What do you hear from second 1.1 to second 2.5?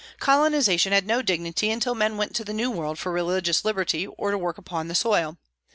dignity until men went to